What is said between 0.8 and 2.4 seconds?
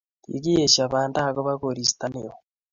banda akoba koristo neo